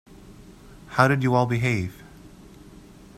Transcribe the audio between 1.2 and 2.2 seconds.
you all behave?